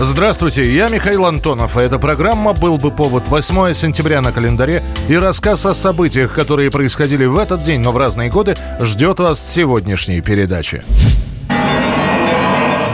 Здравствуйте, 0.00 0.72
я 0.72 0.88
Михаил 0.88 1.26
Антонов, 1.26 1.76
а 1.76 1.82
эта 1.82 1.98
программа 1.98 2.52
«Был 2.52 2.76
бы 2.76 2.92
повод» 2.92 3.26
8 3.26 3.72
сентября 3.72 4.20
на 4.20 4.30
календаре 4.30 4.84
и 5.08 5.16
рассказ 5.16 5.66
о 5.66 5.74
событиях, 5.74 6.32
которые 6.32 6.70
происходили 6.70 7.24
в 7.24 7.36
этот 7.36 7.64
день, 7.64 7.80
но 7.80 7.90
в 7.90 7.96
разные 7.96 8.30
годы, 8.30 8.56
ждет 8.80 9.18
вас 9.18 9.40
в 9.40 9.50
сегодняшней 9.50 10.20
передаче. 10.20 10.84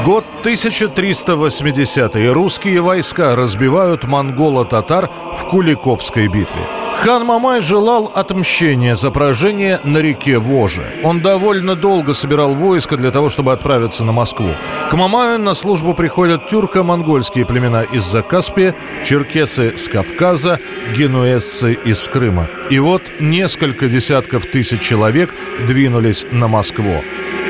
Год 0.07 0.25
1380 0.41 2.33
Русские 2.33 2.81
войска 2.81 3.37
разбивают 3.37 4.05
монголо-татар 4.05 5.11
в 5.37 5.47
Куликовской 5.47 6.29
битве. 6.29 6.84
Хан 6.97 7.25
Мамай 7.25 7.61
желал 7.61 8.11
отмщения 8.15 8.95
за 8.95 9.11
поражение 9.11 9.81
на 9.85 9.99
реке 9.99 10.39
Воже. 10.39 11.01
Он 11.03 11.21
довольно 11.21 11.75
долго 11.75 12.15
собирал 12.15 12.55
войско 12.55 12.97
для 12.97 13.11
того, 13.11 13.29
чтобы 13.29 13.53
отправиться 13.53 14.05
на 14.05 14.13
Москву. 14.13 14.49
К 14.91 14.95
Мамаю 14.95 15.39
на 15.39 15.55
службу 15.55 15.95
приходят 15.95 16.47
тюрко-монгольские 16.47 17.47
племена 17.47 17.83
из-за 17.83 18.23
Каспия, 18.23 18.75
черкесы 19.05 19.77
с 19.77 19.89
Кавказа, 19.89 20.61
генуэзцы 20.97 21.75
из 21.75 22.09
Крыма. 22.09 22.49
И 22.71 22.79
вот 22.79 23.13
несколько 23.21 23.89
десятков 23.89 24.47
тысяч 24.47 24.81
человек 24.81 25.35
двинулись 25.67 26.27
на 26.31 26.49
Москву. 26.49 27.03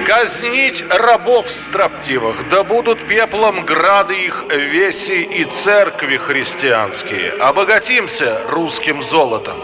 Казнить 0.06 0.84
рабов 0.90 1.48
строптивых, 1.48 2.48
да 2.50 2.62
будут 2.62 3.06
пеплом 3.06 3.64
грады 3.64 4.14
их 4.14 4.44
веси 4.50 5.22
и 5.22 5.44
церкви 5.44 6.18
христианские. 6.18 7.30
Обогатимся 7.40 8.40
русским 8.46 9.02
золотом. 9.02 9.56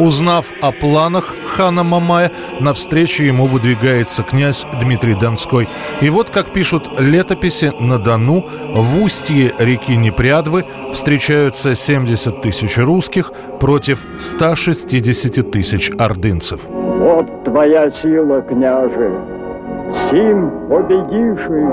Узнав 0.00 0.52
о 0.62 0.72
планах 0.72 1.32
хана 1.46 1.84
Мамая, 1.84 2.32
навстречу 2.58 3.22
ему 3.22 3.46
выдвигается 3.46 4.24
князь 4.24 4.66
Дмитрий 4.80 5.14
Донской. 5.14 5.68
И 6.00 6.10
вот, 6.10 6.30
как 6.30 6.52
пишут 6.52 7.00
летописи, 7.00 7.72
на 7.78 7.98
Дону, 7.98 8.46
в 8.74 9.00
устье 9.00 9.52
реки 9.58 9.96
Непрядвы 9.96 10.64
встречаются 10.92 11.76
70 11.76 12.40
тысяч 12.40 12.78
русских 12.78 13.32
против 13.60 14.04
160 14.18 15.50
тысяч 15.52 15.90
ордынцев. 15.98 16.62
Вот 16.64 17.44
твоя 17.44 17.90
сила, 17.90 18.42
княже, 18.42 19.37
Сим 19.92 20.50
победивший. 20.68 21.64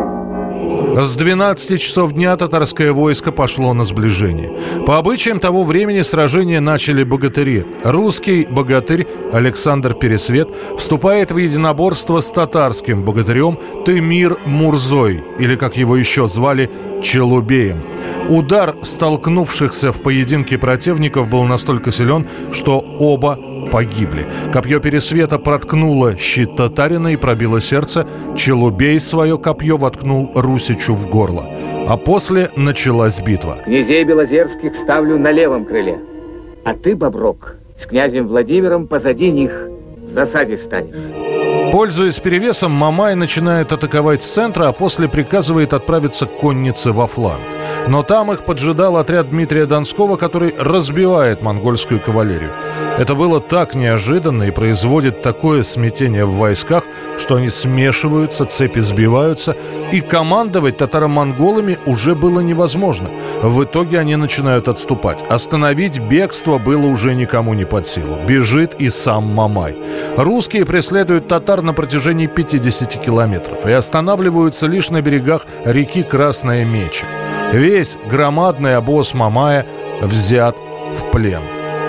С 0.95 1.15
12 1.15 1.81
часов 1.81 2.13
дня 2.13 2.35
татарское 2.37 2.93
войско 2.93 3.31
пошло 3.31 3.73
на 3.73 3.83
сближение. 3.83 4.57
По 4.85 4.97
обычаям 4.97 5.39
того 5.39 5.63
времени 5.63 6.01
сражение 6.01 6.61
начали 6.61 7.03
богатыри. 7.03 7.65
Русский 7.83 8.47
богатырь 8.49 9.05
Александр 9.33 9.93
Пересвет 9.93 10.47
вступает 10.77 11.31
в 11.31 11.37
единоборство 11.37 12.21
с 12.21 12.31
татарским 12.31 13.03
богатырем 13.03 13.59
Темир 13.85 14.37
Мурзой, 14.45 15.23
или 15.37 15.55
как 15.57 15.75
его 15.75 15.97
еще 15.97 16.27
звали, 16.27 16.71
Челубеем. 17.03 17.83
Удар 18.29 18.75
столкнувшихся 18.81 19.91
в 19.91 20.01
поединке 20.01 20.57
противников 20.57 21.29
был 21.29 21.43
настолько 21.43 21.91
силен, 21.91 22.25
что 22.53 22.79
оба 22.79 23.37
погибли. 23.71 24.27
Копье 24.53 24.79
Пересвета 24.79 25.39
проткнуло 25.39 26.17
щит 26.17 26.55
татарина 26.55 27.09
и 27.09 27.15
пробило 27.15 27.61
сердце. 27.61 28.07
Челубей 28.35 28.99
свое 28.99 29.37
копье 29.37 29.77
воткнул 29.77 30.31
Русичу 30.35 30.93
в 30.93 31.09
горло. 31.09 31.49
А 31.87 31.97
после 31.97 32.49
началась 32.55 33.19
битва. 33.21 33.57
Князей 33.65 34.03
Белозерских 34.03 34.75
ставлю 34.75 35.17
на 35.17 35.31
левом 35.31 35.65
крыле. 35.65 35.99
А 36.63 36.73
ты, 36.73 36.95
Боброк, 36.95 37.55
с 37.79 37.85
князем 37.85 38.27
Владимиром 38.27 38.87
позади 38.87 39.31
них 39.31 39.51
в 40.07 40.11
засаде 40.11 40.57
станешь. 40.57 41.24
Пользуясь 41.75 42.21
перевесом, 42.21 42.71
Мамай 42.71 43.15
начинает 43.15 43.73
атаковать 43.73 44.23
с 44.23 44.31
центра, 44.31 44.69
а 44.69 44.71
после 44.71 45.09
приказывает 45.09 45.73
отправиться 45.73 46.25
к 46.25 46.37
коннице 46.37 46.93
во 46.93 47.05
фланг. 47.05 47.41
Но 47.89 48.01
там 48.01 48.31
их 48.31 48.45
поджидал 48.45 48.95
отряд 48.95 49.29
Дмитрия 49.29 49.65
Донского, 49.65 50.15
который 50.15 50.55
разбивает 50.57 51.41
монгольскую 51.41 51.99
кавалерию. 51.99 52.51
Это 52.97 53.13
было 53.13 53.41
так 53.41 53.75
неожиданно 53.75 54.43
и 54.43 54.51
производит 54.51 55.21
такое 55.21 55.63
смятение 55.63 56.23
в 56.23 56.35
войсках, 56.35 56.85
что 57.17 57.35
они 57.35 57.49
смешиваются, 57.49 58.45
цепи 58.45 58.79
сбиваются, 58.79 59.57
и 59.91 59.99
командовать 59.99 60.77
татаро-монголами 60.77 61.77
уже 61.85 62.15
было 62.15 62.39
невозможно. 62.39 63.09
В 63.41 63.65
итоге 63.65 63.99
они 63.99 64.15
начинают 64.15 64.69
отступать. 64.69 65.25
Остановить 65.29 65.99
бегство 65.99 66.57
было 66.57 66.85
уже 66.85 67.15
никому 67.15 67.53
не 67.53 67.65
под 67.65 67.85
силу. 67.85 68.17
Бежит 68.25 68.75
и 68.79 68.89
сам 68.89 69.25
Мамай. 69.25 69.75
Русские 70.15 70.65
преследуют 70.65 71.27
татар 71.27 71.61
на 71.65 71.73
протяжении 71.73 72.27
50 72.27 73.03
километров 73.03 73.65
и 73.65 73.71
останавливаются 73.71 74.67
лишь 74.67 74.89
на 74.89 75.01
берегах 75.01 75.45
реки 75.65 76.03
Красная 76.03 76.63
Меча. 76.63 77.05
Весь 77.51 77.97
громадный 78.09 78.77
обоз 78.77 79.13
Мамая 79.13 79.65
взят 80.01 80.55
в 80.55 81.11
плен. 81.11 81.41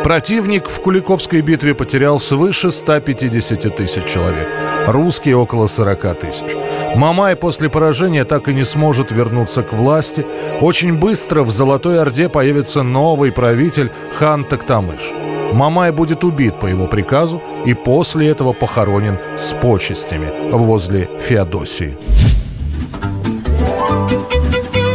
Противник 0.06 0.68
в 0.68 0.80
Куликовской 0.80 1.40
битве 1.40 1.74
потерял 1.74 2.20
свыше 2.20 2.70
150 2.70 3.74
тысяч 3.74 4.04
человек. 4.04 4.46
Русские 4.86 5.36
около 5.36 5.66
40 5.66 6.20
тысяч. 6.20 6.56
Мамай 6.94 7.34
после 7.34 7.68
поражения 7.68 8.24
так 8.24 8.46
и 8.46 8.54
не 8.54 8.64
сможет 8.64 9.10
вернуться 9.10 9.62
к 9.62 9.72
власти. 9.72 10.24
Очень 10.60 10.96
быстро 10.96 11.42
в 11.42 11.50
Золотой 11.50 12.00
Орде 12.00 12.28
появится 12.28 12.84
новый 12.84 13.32
правитель 13.32 13.90
хан 14.12 14.44
Токтамыш. 14.44 15.12
Мамай 15.52 15.92
будет 15.92 16.24
убит 16.24 16.58
по 16.60 16.66
его 16.66 16.86
приказу 16.86 17.42
и 17.64 17.74
после 17.74 18.28
этого 18.28 18.52
похоронен 18.52 19.18
с 19.36 19.54
почестями 19.54 20.50
возле 20.50 21.08
Феодосии. 21.20 21.96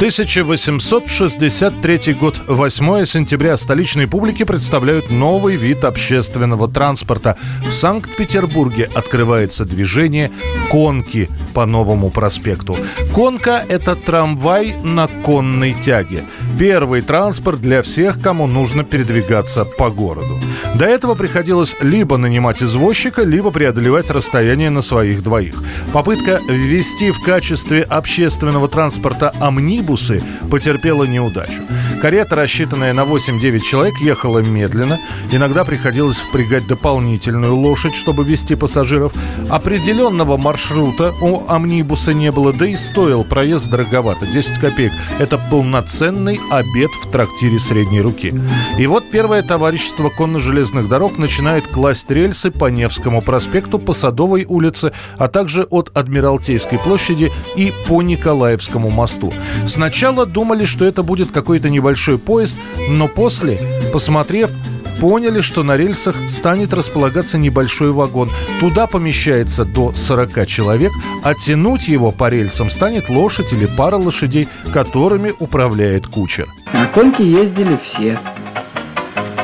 1863 0.01 2.13
год, 2.13 2.41
8 2.47 3.05
сентября 3.05 3.55
столичной 3.55 4.07
публике 4.07 4.47
представляют 4.47 5.11
новый 5.11 5.57
вид 5.57 5.83
общественного 5.83 6.67
транспорта. 6.67 7.37
В 7.63 7.71
Санкт-Петербурге 7.71 8.89
открывается 8.95 9.63
движение 9.63 10.31
«Конки» 10.71 11.29
по 11.53 11.67
новому 11.67 12.09
проспекту. 12.09 12.79
«Конка»— 13.13 13.63
это 13.69 13.95
трамвай 13.95 14.73
на 14.83 15.05
конной 15.05 15.75
тяге. 15.79 16.23
Первый 16.57 17.03
транспорт 17.03 17.61
для 17.61 17.83
всех, 17.83 18.19
кому 18.19 18.47
нужно 18.47 18.83
передвигаться 18.83 19.65
по 19.65 19.91
городу. 19.91 20.39
До 20.73 20.85
этого 20.85 21.13
приходилось 21.13 21.75
либо 21.79 22.17
нанимать 22.17 22.63
извозчика, 22.63 23.21
либо 23.21 23.51
преодолевать 23.51 24.09
расстояние 24.09 24.71
на 24.71 24.81
своих 24.81 25.21
двоих. 25.21 25.61
Попытка 25.93 26.39
ввести 26.49 27.11
в 27.11 27.21
качестве 27.21 27.83
общественного 27.83 28.67
транспорта 28.67 29.31
амнибус 29.39 29.90
автобусы 29.91 30.23
потерпела 30.49 31.03
неудачу. 31.03 31.61
Карета, 32.01 32.35
рассчитанная 32.35 32.93
на 32.93 33.01
8-9 33.01 33.59
человек, 33.59 33.95
ехала 34.01 34.39
медленно. 34.39 34.99
Иногда 35.31 35.63
приходилось 35.63 36.17
впрягать 36.17 36.67
дополнительную 36.67 37.55
лошадь, 37.55 37.95
чтобы 37.95 38.23
вести 38.23 38.55
пассажиров. 38.55 39.13
Определенного 39.49 40.37
маршрута 40.37 41.13
у 41.21 41.43
амнибуса 41.47 42.13
не 42.13 42.31
было, 42.31 42.53
да 42.53 42.67
и 42.67 42.75
стоил 42.75 43.23
проезд 43.23 43.69
дороговато, 43.69 44.25
10 44.25 44.57
копеек. 44.57 44.91
Это 45.19 45.37
полноценный 45.37 46.39
обед 46.49 46.89
в 47.03 47.11
трактире 47.11 47.59
средней 47.59 48.01
руки. 48.01 48.33
И 48.79 48.87
вот 48.87 49.03
первое 49.11 49.43
товарищество 49.43 50.09
конно-железных 50.09 50.89
дорог 50.89 51.17
начинает 51.17 51.67
класть 51.67 52.09
рельсы 52.09 52.49
по 52.49 52.69
Невскому 52.69 53.21
проспекту, 53.21 53.77
по 53.77 53.93
Садовой 53.93 54.45
улице, 54.45 54.91
а 55.17 55.27
также 55.27 55.63
от 55.63 55.95
Адмиралтейской 55.95 56.79
площади 56.79 57.31
и 57.55 57.71
по 57.87 58.01
Николаевскому 58.01 58.89
мосту. 58.89 59.33
Сначала 59.81 60.27
думали, 60.27 60.65
что 60.65 60.85
это 60.85 61.01
будет 61.01 61.31
какой-то 61.31 61.71
небольшой 61.71 62.19
поезд, 62.19 62.55
но 62.87 63.07
после, 63.07 63.57
посмотрев, 63.91 64.51
поняли, 64.99 65.41
что 65.41 65.63
на 65.63 65.75
рельсах 65.75 66.15
станет 66.29 66.71
располагаться 66.71 67.39
небольшой 67.39 67.91
вагон. 67.91 68.29
Туда 68.59 68.85
помещается 68.85 69.65
до 69.65 69.91
40 69.91 70.45
человек, 70.45 70.91
а 71.23 71.33
тянуть 71.33 71.87
его 71.87 72.11
по 72.11 72.29
рельсам 72.29 72.69
станет 72.69 73.09
лошадь 73.09 73.53
или 73.53 73.65
пара 73.65 73.95
лошадей, 73.95 74.47
которыми 74.71 75.33
управляет 75.39 76.05
кучер. 76.05 76.47
На 76.73 76.85
коньке 76.85 77.27
ездили 77.27 77.79
все. 77.83 78.19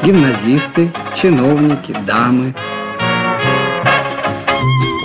Гимназисты, 0.04 0.94
чиновники, 1.20 1.98
дамы– 2.06 2.54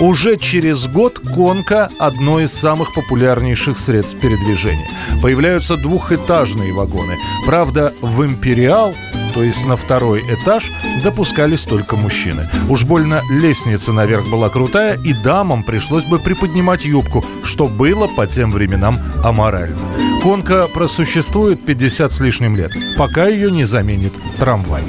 уже 0.03 0.37
через 0.37 0.87
год 0.87 1.19
конка– 1.33 1.89
одно 1.99 2.39
из 2.39 2.51
самых 2.51 2.93
популярнейших 2.93 3.77
средств 3.79 4.19
передвижения. 4.19 4.89
Появляются 5.21 5.77
двухэтажные 5.77 6.73
вагоны. 6.73 7.17
Правда, 7.45 7.93
в 8.01 8.25
«Империал» 8.25 8.93
то 9.33 9.41
есть 9.41 9.65
на 9.65 9.75
второй 9.75 10.21
этаж, 10.21 10.71
допускались 11.03 11.63
только 11.63 11.95
мужчины. 11.95 12.47
Уж 12.69 12.83
больно 12.83 13.21
лестница 13.31 13.91
наверх 13.91 14.29
была 14.29 14.49
крутая, 14.49 14.95
и 15.03 15.11
дамам 15.11 15.63
пришлось 15.63 16.03
бы 16.03 16.19
приподнимать 16.19 16.85
юбку, 16.85 17.25
что 17.43 17.67
было 17.67 18.05
по 18.05 18.27
тем 18.27 18.51
временам 18.51 18.99
аморально. 19.23 19.75
Конка 20.21 20.67
просуществует 20.67 21.65
50 21.65 22.13
с 22.13 22.19
лишним 22.19 22.55
лет, 22.55 22.71
пока 22.95 23.27
ее 23.27 23.51
не 23.51 23.65
заменит 23.65 24.13
трамвай. 24.37 24.83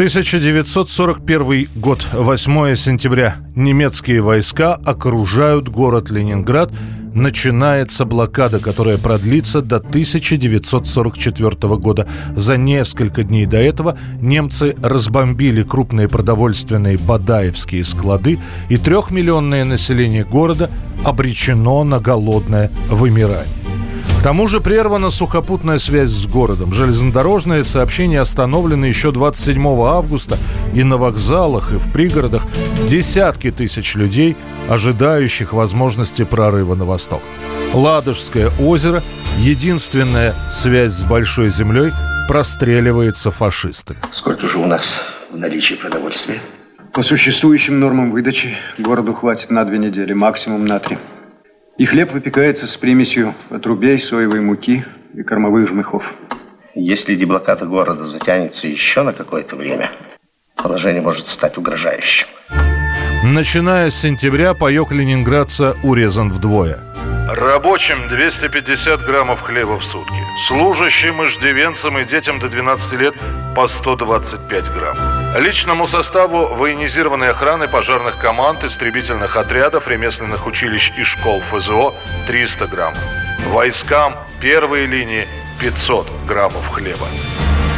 1941 0.00 1.68
год, 1.74 2.06
8 2.14 2.74
сентября. 2.74 3.36
Немецкие 3.54 4.22
войска 4.22 4.72
окружают 4.72 5.68
город 5.68 6.08
Ленинград. 6.08 6.72
Начинается 7.12 8.06
блокада, 8.06 8.60
которая 8.60 8.96
продлится 8.96 9.60
до 9.60 9.76
1944 9.76 11.76
года. 11.76 12.08
За 12.34 12.56
несколько 12.56 13.24
дней 13.24 13.44
до 13.44 13.58
этого 13.58 13.98
немцы 14.22 14.74
разбомбили 14.82 15.64
крупные 15.64 16.08
продовольственные 16.08 16.96
бадаевские 16.96 17.84
склады, 17.84 18.40
и 18.70 18.78
трехмиллионное 18.78 19.66
население 19.66 20.24
города 20.24 20.70
обречено 21.04 21.84
на 21.84 22.00
голодное 22.00 22.70
вымирание. 22.88 23.44
К 24.20 24.22
тому 24.22 24.48
же 24.48 24.60
прервана 24.60 25.08
сухопутная 25.08 25.78
связь 25.78 26.10
с 26.10 26.26
городом. 26.26 26.74
Железнодорожные 26.74 27.64
сообщения 27.64 28.20
остановлены 28.20 28.84
еще 28.84 29.12
27 29.12 29.66
августа. 29.82 30.36
И 30.74 30.84
на 30.84 30.98
вокзалах, 30.98 31.72
и 31.72 31.76
в 31.76 31.90
пригородах 31.90 32.42
десятки 32.86 33.50
тысяч 33.50 33.94
людей, 33.94 34.36
ожидающих 34.68 35.54
возможности 35.54 36.26
прорыва 36.26 36.74
на 36.74 36.84
восток. 36.84 37.22
Ладожское 37.72 38.50
озеро, 38.60 39.02
единственная 39.38 40.34
связь 40.50 40.92
с 40.92 41.04
Большой 41.04 41.48
землей, 41.48 41.90
простреливается 42.28 43.30
фашистами. 43.30 43.98
Сколько 44.12 44.46
же 44.48 44.58
у 44.58 44.66
нас 44.66 45.02
в 45.32 45.38
наличии 45.38 45.76
продовольствия? 45.76 46.40
По 46.92 47.02
существующим 47.02 47.80
нормам 47.80 48.10
выдачи 48.10 48.54
городу 48.76 49.14
хватит 49.14 49.50
на 49.50 49.64
две 49.64 49.78
недели, 49.78 50.12
максимум 50.12 50.66
на 50.66 50.78
три. 50.78 50.98
И 51.80 51.86
хлеб 51.86 52.12
выпекается 52.12 52.66
с 52.66 52.76
примесью 52.76 53.34
отрубей, 53.48 53.98
соевой 53.98 54.42
муки 54.42 54.84
и 55.14 55.22
кормовых 55.22 55.66
жмыхов. 55.66 56.12
Если 56.74 57.14
деблокада 57.14 57.64
города 57.64 58.04
затянется 58.04 58.68
еще 58.68 59.02
на 59.02 59.14
какое-то 59.14 59.56
время, 59.56 59.90
положение 60.56 61.00
может 61.00 61.26
стать 61.26 61.56
угрожающим. 61.56 62.26
Начиная 63.24 63.88
с 63.88 63.94
сентября 63.94 64.52
паек 64.52 64.92
ленинградца 64.92 65.74
урезан 65.82 66.30
вдвое. 66.30 66.80
Рабочим 67.32 68.08
250 68.08 69.02
граммов 69.02 69.42
хлеба 69.42 69.78
в 69.78 69.84
сутки. 69.84 70.20
Служащим, 70.48 71.24
иждивенцам 71.24 71.96
и 71.98 72.04
детям 72.04 72.40
до 72.40 72.48
12 72.48 72.92
лет 72.94 73.14
по 73.54 73.68
125 73.68 74.64
грамм. 74.74 74.96
Личному 75.38 75.86
составу 75.86 76.48
военизированной 76.56 77.30
охраны 77.30 77.68
пожарных 77.68 78.18
команд, 78.18 78.64
истребительных 78.64 79.36
отрядов, 79.36 79.86
ремесленных 79.86 80.44
училищ 80.48 80.90
и 80.98 81.04
школ 81.04 81.38
ФЗО 81.38 81.94
300 82.26 82.66
граммов. 82.66 82.98
Войскам 83.52 84.16
первой 84.40 84.86
линии 84.86 85.28
500 85.60 86.08
граммов 86.26 86.66
хлеба. 86.66 87.06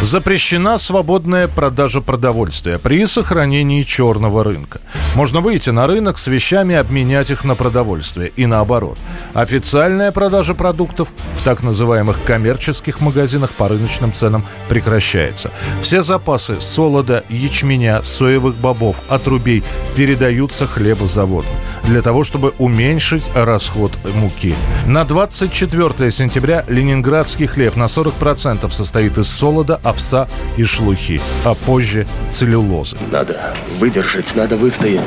Запрещена 0.00 0.78
свободная 0.78 1.46
продажа 1.46 2.00
продовольствия 2.00 2.78
при 2.78 3.04
сохранении 3.04 3.82
черного 3.82 4.44
рынка. 4.44 4.80
Можно 5.14 5.40
выйти 5.40 5.68
на 5.68 5.86
рынок 5.86 6.16
с 6.16 6.26
вещами, 6.26 6.74
обменять 6.74 7.30
их 7.30 7.44
на 7.44 7.54
продовольствие 7.54 8.32
и 8.34 8.46
наоборот. 8.46 8.98
Официальная 9.34 10.10
продажа 10.10 10.54
продуктов 10.54 11.08
в 11.38 11.44
так 11.44 11.62
называемых 11.62 12.22
коммерческих 12.24 13.00
магазинах 13.02 13.50
по 13.50 13.68
рыночным 13.68 14.14
ценам 14.14 14.46
прекращается. 14.70 15.50
Все 15.82 16.00
запасы 16.00 16.60
солода, 16.60 17.24
ячменя, 17.28 18.02
соевых 18.04 18.56
бобов, 18.56 18.96
отрубей 19.10 19.62
передаются 19.94 20.66
хлебозаводам 20.66 21.52
для 21.84 22.00
того, 22.00 22.24
чтобы 22.24 22.54
уменьшить 22.58 23.24
расход 23.34 23.92
муки. 24.14 24.54
На 24.86 25.04
24 25.04 26.10
сентября 26.10 26.64
ленинградский 26.68 27.46
хлеб 27.46 27.76
на 27.76 27.84
40% 27.84 28.70
состоит 28.70 29.18
из 29.18 29.28
солода, 29.28 29.78
овса 29.82 30.26
и 30.56 30.64
шлухи, 30.64 31.20
а 31.44 31.54
позже 31.54 32.06
целлюлозы. 32.30 32.96
Надо 33.10 33.54
выдержать, 33.78 34.34
надо 34.34 34.56
выстоять. 34.56 35.01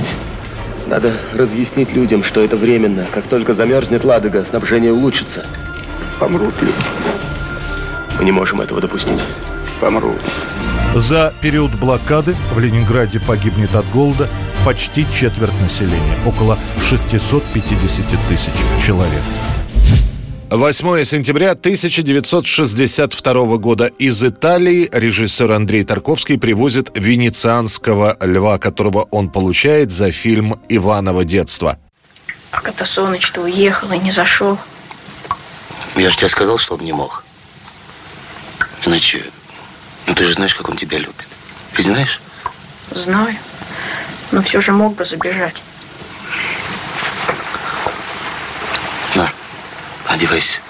Надо 0.87 1.13
разъяснить 1.33 1.93
людям, 1.93 2.23
что 2.23 2.43
это 2.43 2.57
временно. 2.57 3.05
Как 3.11 3.25
только 3.25 3.55
замерзнет 3.55 4.03
Ладога, 4.03 4.45
снабжение 4.45 4.93
улучшится. 4.93 5.45
Помрут 6.19 6.53
люди. 6.61 6.73
Мы 8.19 8.25
не 8.25 8.31
можем 8.31 8.61
этого 8.61 8.81
допустить. 8.81 9.19
Помрут. 9.81 10.21
За 10.95 11.33
период 11.41 11.71
блокады 11.75 12.35
в 12.53 12.59
Ленинграде 12.59 13.19
погибнет 13.19 13.75
от 13.75 13.85
голода 13.89 14.29
почти 14.63 15.05
четверть 15.11 15.59
населения, 15.61 16.15
около 16.25 16.57
650 16.87 18.05
тысяч 18.29 18.53
человек. 18.81 19.21
8 20.51 21.03
сентября 21.03 21.51
1962 21.51 23.57
года 23.57 23.87
из 23.87 24.23
Италии 24.23 24.87
режиссер 24.91 25.51
Андрей 25.51 25.83
Тарковский 25.83 26.37
привозит 26.37 26.91
венецианского 26.93 28.15
льва, 28.21 28.59
которого 28.59 29.07
он 29.09 29.31
получает 29.31 29.91
за 29.91 30.11
фильм 30.11 30.53
«Иваново 30.69 31.25
детство». 31.25 31.79
Как 32.51 32.67
это 32.67 32.85
Соныч-то 32.85 33.41
уехал 33.41 33.91
и 33.91 33.97
не 33.97 34.11
зашел? 34.11 34.59
Я 35.95 36.11
же 36.11 36.17
тебе 36.17 36.29
сказал, 36.29 36.59
что 36.59 36.75
он 36.75 36.81
не 36.81 36.93
мог. 36.93 37.25
Иначе, 38.85 39.25
ну 40.05 40.13
ты 40.13 40.25
же 40.25 40.35
знаешь, 40.35 40.53
как 40.53 40.69
он 40.69 40.77
тебя 40.77 40.99
любит. 40.99 41.25
Ведь 41.75 41.87
знаешь? 41.87 42.21
Знаю. 42.91 43.35
Но 44.31 44.43
все 44.43 44.61
же 44.61 44.73
мог 44.73 44.95
бы 44.95 45.05
забежать. 45.05 45.55
Одевайся. 50.15 50.61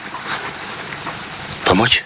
Помочь? 1.65 2.03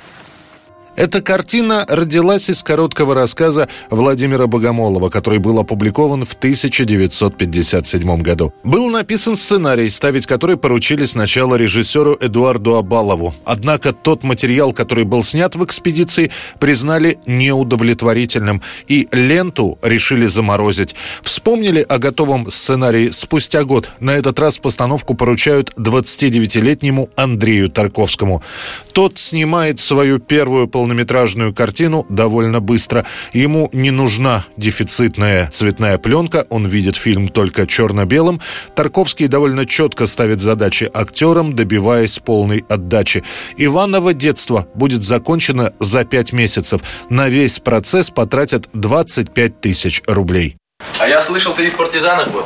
Эта 1.00 1.22
картина 1.22 1.86
родилась 1.88 2.50
из 2.50 2.62
короткого 2.62 3.16
рассказа 3.16 3.70
Владимира 3.90 4.48
Богомолова, 4.48 5.08
который 5.08 5.40
был 5.40 5.58
опубликован 5.58 6.26
в 6.26 6.34
1957 6.34 8.22
году. 8.22 8.54
Был 8.66 8.90
написан 8.90 9.38
сценарий, 9.38 9.90
ставить 9.92 10.26
который 10.26 10.58
поручили 10.58 11.06
сначала 11.06 11.56
режиссеру 11.56 12.18
Эдуарду 12.20 12.76
Абалову. 12.76 13.34
Однако 13.46 13.94
тот 13.94 14.24
материал, 14.24 14.74
который 14.74 15.06
был 15.06 15.24
снят 15.24 15.56
в 15.56 15.64
экспедиции, 15.64 16.32
признали 16.60 17.18
неудовлетворительным 17.26 18.62
и 18.90 19.08
ленту 19.14 19.80
решили 19.82 20.28
заморозить. 20.28 20.96
Вспомнили 21.22 21.80
о 21.80 21.98
готовом 21.98 22.52
сценарии 22.52 23.08
спустя 23.08 23.64
год. 23.64 23.90
На 24.02 24.12
этот 24.12 24.38
раз 24.38 24.58
постановку 24.58 25.14
поручают 25.14 25.72
29-летнему 25.78 27.10
Андрею 27.16 27.70
Тарковскому. 27.70 28.44
Тот 28.92 29.18
снимает 29.18 29.80
свою 29.80 30.20
первую 30.20 30.68
полноценную 30.68 30.89
полнометражную 30.90 31.54
картину 31.54 32.08
довольно 32.10 32.62
быстро. 32.62 33.06
Ему 33.32 33.70
не 33.74 33.92
нужна 33.92 34.46
дефицитная 34.58 35.48
цветная 35.52 36.00
пленка, 36.00 36.48
он 36.50 36.66
видит 36.66 36.96
фильм 36.96 37.28
только 37.28 37.68
черно-белым. 37.68 38.42
Тарковский 38.76 39.28
довольно 39.28 39.68
четко 39.68 40.08
ставит 40.08 40.40
задачи 40.40 40.90
актерам, 40.92 41.56
добиваясь 41.56 42.18
полной 42.18 42.66
отдачи. 42.68 43.24
«Иваново 43.58 44.16
детство» 44.16 44.68
будет 44.74 45.04
закончено 45.04 45.74
за 45.80 46.06
пять 46.06 46.34
месяцев. 46.34 46.82
На 47.12 47.30
весь 47.30 47.60
процесс 47.60 48.10
потратят 48.10 48.68
25 48.74 49.62
тысяч 49.62 50.02
рублей. 50.08 50.58
А 50.98 51.08
я 51.08 51.22
слышал, 51.22 51.54
ты 51.54 51.68
и 51.68 51.70
в 51.70 51.78
партизанах 51.78 52.32
был. 52.32 52.46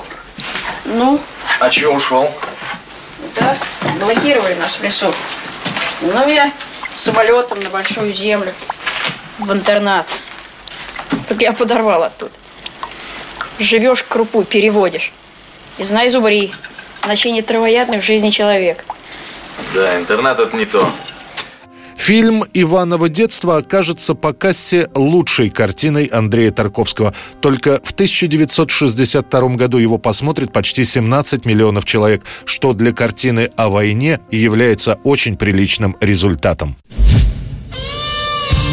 Ну? 0.84 1.18
А 1.62 1.70
чего 1.70 1.94
ушел? 1.94 2.30
Да, 3.40 3.58
блокировали 4.02 4.56
нас 4.56 4.76
в 4.76 4.84
лесу. 4.84 5.14
Ну, 6.02 6.28
я 6.28 6.52
самолетом 6.94 7.60
на 7.60 7.70
большую 7.70 8.12
землю, 8.14 8.54
в 9.40 9.52
интернат. 9.52 10.08
Так 11.28 11.42
я 11.42 11.54
подорвал 11.54 12.04
оттуда. 12.04 12.34
Живешь 13.60 14.04
крупу, 14.04 14.44
переводишь. 14.44 15.12
И 15.78 15.84
знай 15.84 16.10
зубри. 16.10 16.54
Значение 17.04 17.44
травоядных 17.44 18.02
в 18.02 18.06
жизни 18.06 18.30
человека. 18.30 18.86
Да, 19.74 19.98
интернат 19.98 20.40
это 20.40 20.56
не 20.56 20.66
то. 20.66 20.90
Фильм 22.03 22.43
«Иваново 22.53 23.07
детство» 23.07 23.55
окажется 23.55 24.13
по 24.13 24.33
кассе 24.33 24.89
лучшей 24.93 25.50
картиной 25.50 26.03
Андрея 26.07 26.51
Тарковского. 26.51 27.13
Только 27.39 27.79
в 27.81 27.91
1962 27.91 29.55
году 29.55 29.77
его 29.77 29.98
посмотрит 29.98 30.51
почти 30.51 30.83
17 30.83 31.45
миллионов 31.45 31.86
человек, 31.86 32.25
что 32.43 32.74
для 32.74 32.91
картины 32.91 33.50
о 33.55 33.69
войне 33.69 34.19
является 34.31 34.95
очень 35.05 35.38
приличным 35.38 35.95
результатом. 36.01 36.75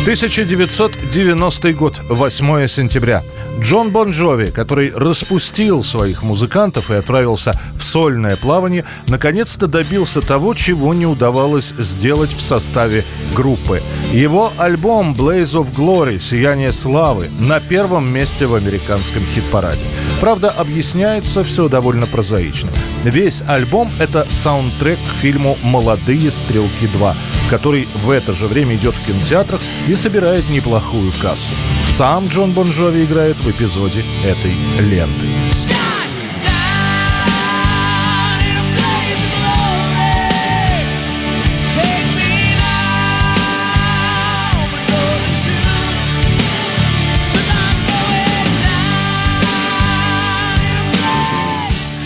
1990 0.02 1.72
год, 1.74 2.00
8 2.08 2.66
сентября. 2.66 3.22
Джон 3.58 3.90
Бон 3.90 4.10
Джови, 4.10 4.46
который 4.46 4.92
распустил 4.94 5.82
своих 5.82 6.22
музыкантов 6.22 6.90
и 6.90 6.94
отправился 6.94 7.52
в 7.76 7.82
сольное 7.82 8.36
плавание, 8.36 8.84
наконец-то 9.08 9.66
добился 9.66 10.20
того, 10.20 10.54
чего 10.54 10.94
не 10.94 11.06
удавалось 11.06 11.70
сделать 11.78 12.30
в 12.30 12.40
составе 12.40 13.04
группы. 13.34 13.82
Его 14.12 14.52
альбом 14.58 15.12
«Blaze 15.12 15.60
of 15.60 15.74
Glory» 15.74 16.20
«Сияние 16.20 16.72
славы» 16.72 17.28
на 17.40 17.60
первом 17.60 18.12
месте 18.12 18.46
в 18.46 18.54
американском 18.54 19.24
хит-параде. 19.34 19.84
Правда, 20.20 20.50
объясняется 20.50 21.42
все 21.44 21.68
довольно 21.68 22.06
прозаично. 22.06 22.70
Весь 23.04 23.42
альбом— 23.46 23.88
это 23.98 24.24
саундтрек 24.24 24.98
к 24.98 25.20
фильму 25.20 25.56
«Молодые 25.62 26.30
стрелки 26.30 26.84
2», 26.84 27.14
который 27.48 27.88
в 28.04 28.10
это 28.10 28.34
же 28.34 28.46
время 28.46 28.76
идет 28.76 28.94
в 28.94 29.06
кинотеатрах 29.06 29.60
и 29.88 29.94
собирает 29.94 30.48
неплохую 30.50 31.10
кассу. 31.20 31.54
Сам 31.88 32.26
Джон 32.26 32.52
Бон 32.52 32.68
Джови 32.68 33.04
играет 33.04 33.36
в 33.38 33.50
эпизоде 33.50 34.04
этой 34.22 34.54
ленты. 34.80 35.26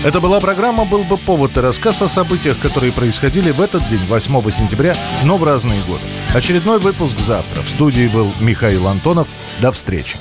Это 0.04 0.20
была 0.20 0.38
программа 0.38 0.84
«Был 0.84 1.02
бы 1.04 1.16
повод» 1.16 1.56
и 1.56 1.60
рассказ 1.60 2.02
о 2.02 2.08
событиях, 2.08 2.58
которые 2.58 2.92
происходили 2.92 3.50
в 3.52 3.60
этот 3.60 3.88
день, 3.88 4.00
8 4.06 4.50
сентября, 4.50 4.92
но 5.24 5.38
в 5.38 5.44
разные 5.44 5.80
годы. 5.84 6.02
Очередной 6.34 6.78
выпуск 6.78 7.18
завтра. 7.18 7.62
В 7.62 7.68
студии 7.70 8.08
был 8.08 8.30
Михаил 8.38 8.86
Антонов. 8.86 9.28
До 9.60 9.72
встречи. 9.72 10.18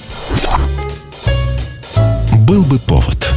«Был 2.47 2.63
бы 2.63 2.79
повод» 2.79 3.29